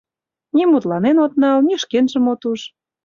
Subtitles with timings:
[0.55, 2.59] Ни мутланен от нал, ни шкенжым от уж...